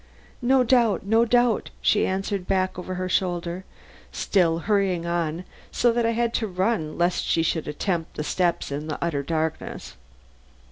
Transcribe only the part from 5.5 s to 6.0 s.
so